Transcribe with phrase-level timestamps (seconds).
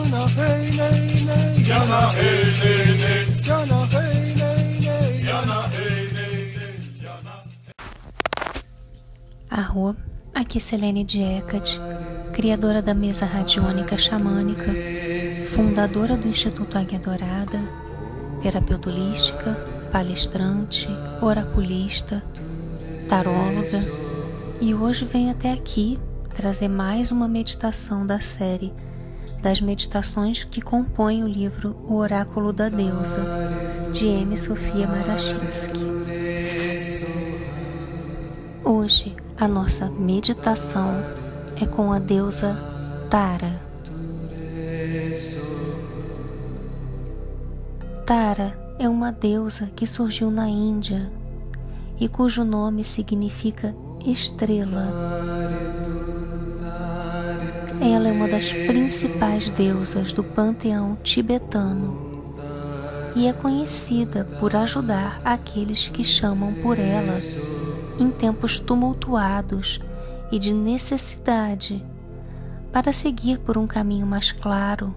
[0.00, 1.52] Yana hey nay nay.
[1.68, 3.24] Yana hey nay nay.
[3.48, 5.12] Yana hey nay nay.
[5.28, 7.20] Yana hey nay nay.
[9.50, 9.94] Arro,
[10.34, 11.68] aqui Selene Diekad,
[12.32, 14.72] criadora da mesa radiônica xamânica,
[15.54, 17.60] fundadora do Instituto Águia Dourada,
[18.40, 19.54] terapeuta holística,
[19.92, 20.88] palestrante,
[21.20, 22.22] oraculista,
[23.08, 23.84] taróloga,
[24.62, 25.98] e hoje venho até aqui
[26.34, 28.72] trazer mais uma meditação da série
[29.42, 33.24] das meditações que compõem o livro O Oráculo da Deusa,
[33.92, 34.36] de M.
[34.36, 35.80] Sofia Marachinsky.
[38.64, 40.90] Hoje a nossa meditação
[41.60, 42.56] é com a deusa
[43.08, 43.60] Tara.
[48.06, 51.10] Tara é uma deusa que surgiu na Índia
[51.98, 54.88] e cujo nome significa estrela.
[57.80, 62.10] Ela é uma das principais deusas do panteão tibetano
[63.16, 67.14] e é conhecida por ajudar aqueles que chamam por ela
[67.98, 69.80] em tempos tumultuados
[70.30, 71.82] e de necessidade
[72.70, 74.94] para seguir por um caminho mais claro,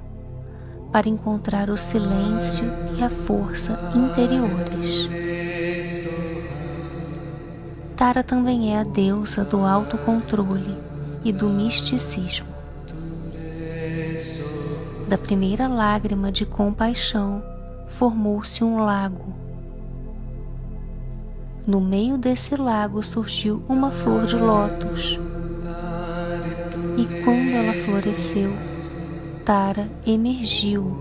[0.91, 2.65] para encontrar o silêncio
[2.97, 5.09] e a força interiores.
[7.95, 10.77] Tara também é a deusa do autocontrole
[11.23, 12.52] e do misticismo.
[15.13, 17.43] Da primeira lágrima de compaixão
[17.87, 19.31] formou-se um lago.
[21.67, 25.19] No meio desse lago surgiu uma flor de lótus.
[26.97, 28.51] E quando ela floresceu,
[29.45, 30.97] Tara emergiu.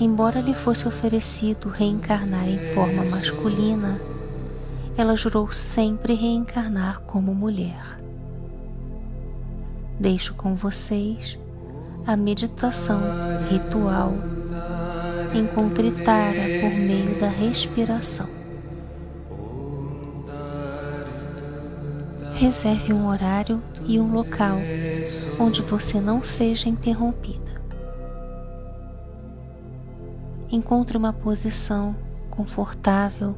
[0.00, 4.00] Embora lhe fosse oferecido reencarnar em forma masculina,
[4.96, 8.00] ela jurou sempre reencarnar como mulher.
[9.98, 11.38] Deixo com vocês
[12.06, 13.00] a meditação
[13.48, 14.14] ritual
[15.34, 18.28] Encontre Tara por meio da respiração.
[22.34, 24.56] Reserve um horário e um local
[25.38, 27.50] onde você não seja interrompida.
[30.50, 31.94] Encontre uma posição
[32.30, 33.36] confortável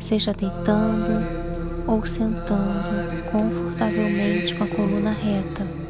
[0.00, 1.24] seja deitando
[1.86, 5.89] ou sentando confortavelmente com a coluna reta.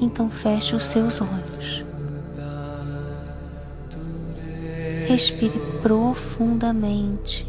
[0.00, 1.84] Então feche os seus olhos.
[5.06, 7.46] Respire profundamente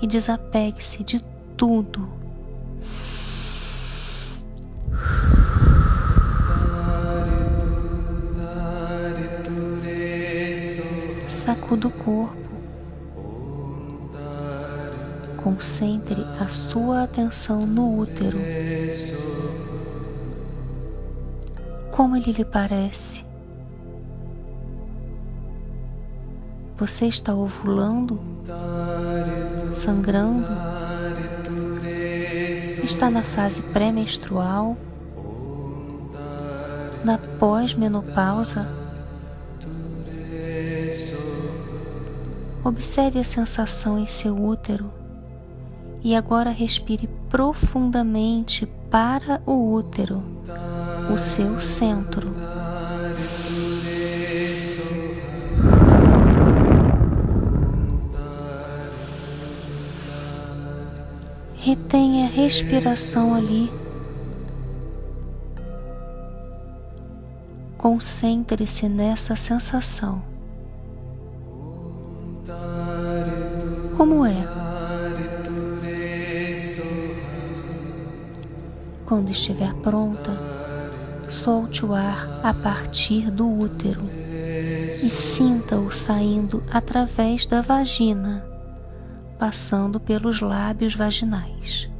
[0.00, 1.24] e desapegue-se de
[1.56, 2.08] tudo.
[11.28, 12.46] Sacuda o corpo
[15.46, 18.36] Concentre a sua atenção no útero.
[21.96, 23.24] Como ele lhe parece?
[26.76, 28.20] Você está ovulando?
[29.72, 30.46] Sangrando?
[32.84, 34.76] Está na fase pré-menstrual?
[37.02, 38.68] Na pós-menopausa?
[42.62, 44.92] Observe a sensação em seu útero
[46.04, 50.22] e agora respire profundamente para o útero,
[51.10, 52.32] o seu centro.
[61.56, 63.70] Retenha a respiração ali.
[67.76, 70.22] Concentre-se nessa sensação.
[73.96, 74.46] Como é?
[79.06, 80.55] Quando estiver pronta,
[81.28, 88.44] solte o ar a partir do útero e sinta-o saindo através da vagina,
[89.38, 91.90] passando pelos lábios vaginais.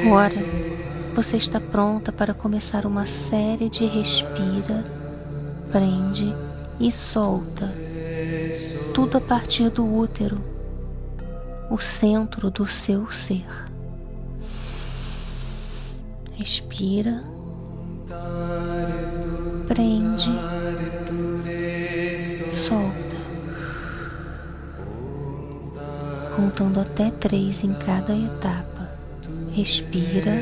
[0.00, 0.34] Agora
[1.14, 4.84] você está pronta para começar uma série de respira,
[5.70, 6.34] prende
[6.80, 7.72] e solta,
[8.94, 10.57] tudo a partir do útero
[11.70, 13.46] o centro do seu ser.
[16.32, 17.22] Respira,
[19.66, 20.30] prende,
[22.54, 23.16] solta,
[26.36, 28.88] contando até três em cada etapa.
[29.52, 30.40] Respira,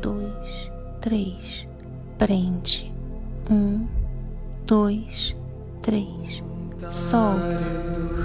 [0.00, 0.70] dois,
[1.00, 1.68] três,
[2.16, 2.90] prende,
[3.50, 3.86] um,
[4.64, 5.36] dois,
[5.82, 6.42] três,
[6.92, 8.19] solta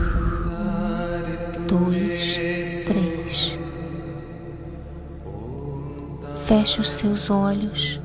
[1.67, 3.57] dois, três.
[6.45, 7.99] Feche os seus olhos.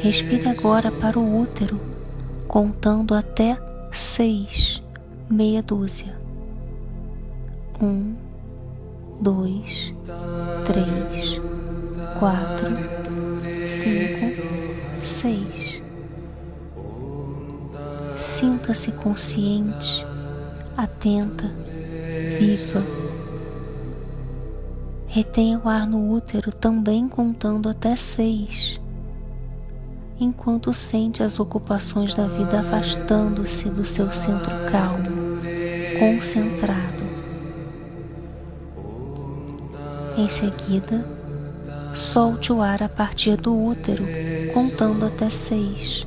[0.00, 1.80] Respire agora para o útero,
[2.46, 3.58] contando até
[3.92, 4.82] seis,
[5.28, 6.14] meia dúzia.
[7.82, 8.14] Um,
[9.20, 9.92] dois,
[10.66, 11.40] três,
[12.18, 12.76] quatro,
[13.66, 15.82] cinco, seis.
[18.18, 20.05] Sinta-se consciente,
[20.76, 21.50] atenta,
[22.38, 22.82] viva.
[25.06, 28.78] Retenha o ar no útero também contando até seis
[30.18, 35.08] enquanto sente as ocupações da vida afastando-se do seu centro calmo,
[35.98, 37.04] concentrado.
[40.16, 41.04] Em seguida,
[41.94, 44.04] solte o ar a partir do útero,
[44.54, 46.06] contando até seis,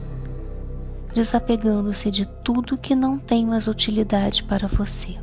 [1.13, 5.17] desapegando-se de tudo que não tem mais utilidade para você.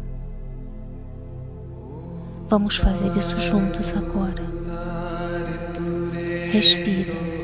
[2.49, 4.45] Vamos fazer isso juntos agora.
[6.53, 7.37] Respire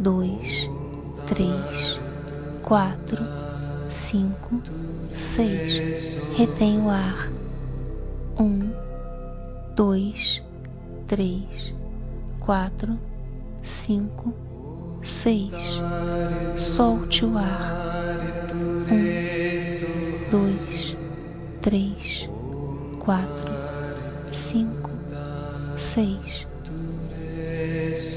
[0.00, 0.70] dois,
[1.26, 2.00] três,
[2.62, 3.22] quatro,
[3.90, 4.62] cinco,
[5.14, 6.22] seis.
[6.36, 7.30] Retém o ar.
[8.38, 8.70] Um,
[9.76, 10.42] dois,
[11.06, 11.74] três,
[12.40, 12.98] quatro,
[13.62, 14.32] cinco,
[15.02, 15.52] seis.
[16.56, 17.80] Solte o ar.
[18.90, 20.96] Um, dois,
[21.60, 22.28] três,
[22.98, 23.52] quatro,
[24.32, 24.90] cinco,
[25.76, 26.46] seis.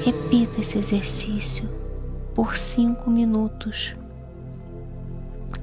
[0.03, 1.69] Repita esse exercício
[2.35, 3.95] por cinco minutos.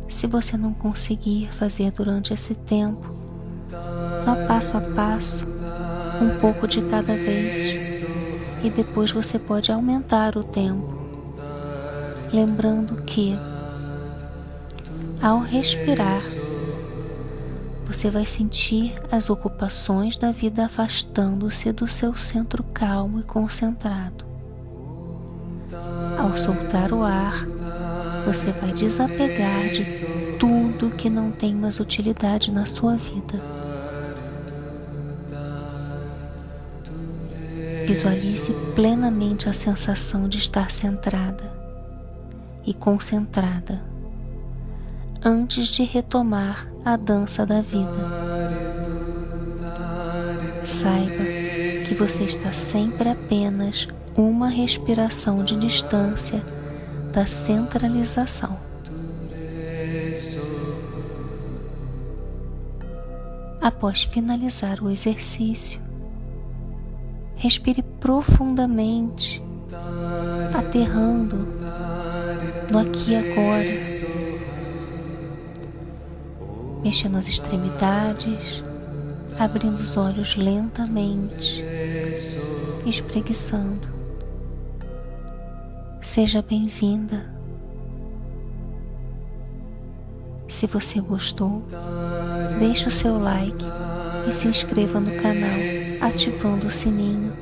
[0.08, 3.14] Se você não conseguir fazer durante esse tempo,
[4.24, 5.44] vá passo a passo,
[6.20, 8.02] um pouco de cada vez,
[8.62, 10.99] e depois você pode aumentar o tempo.
[12.32, 13.36] Lembrando que,
[15.20, 16.20] ao respirar,
[17.84, 24.24] você vai sentir as ocupações da vida afastando-se do seu centro calmo e concentrado.
[26.16, 27.44] Ao soltar o ar,
[28.24, 29.84] você vai desapegar de
[30.38, 33.42] tudo que não tem mais utilidade na sua vida.
[37.86, 41.59] Visualize plenamente a sensação de estar centrada
[42.70, 43.82] e concentrada
[45.24, 47.90] antes de retomar a dança da vida.
[50.64, 51.24] Saiba
[51.84, 56.40] que você está sempre apenas uma respiração de distância
[57.12, 58.56] da centralização.
[63.60, 65.80] Após finalizar o exercício,
[67.34, 69.42] respire profundamente,
[70.56, 71.49] aterrando
[72.70, 73.64] no aqui e agora
[76.82, 78.62] mexendo as extremidades,
[79.38, 81.62] abrindo os olhos lentamente,
[82.86, 83.88] espreguiçando.
[86.00, 87.28] Seja bem-vinda.
[90.48, 91.62] Se você gostou,
[92.58, 93.64] deixe o seu like
[94.26, 95.58] e se inscreva no canal,
[96.00, 97.32] ativando o sininho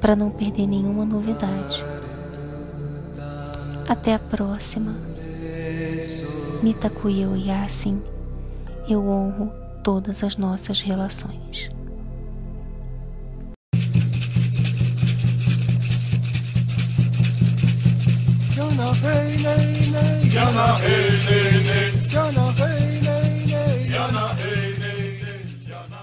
[0.00, 1.95] para não perder nenhuma novidade.
[3.88, 4.94] Até a próxima.
[6.62, 8.02] Mitakuyo Yasin
[8.88, 11.68] eu honro todas as nossas relações.
[18.54, 21.10] Jana hey hey nay Jana hey
[23.02, 24.65] nay nay Jana hey